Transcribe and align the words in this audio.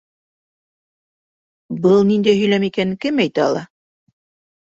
Был 1.83 2.01
ниндәй 2.11 2.39
һөйләм 2.39 2.65
икәнен 2.69 2.97
кем 3.05 3.21
әйтә 3.27 3.43
ала? 3.51 3.61